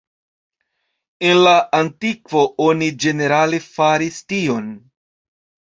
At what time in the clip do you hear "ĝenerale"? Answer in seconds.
3.05-3.63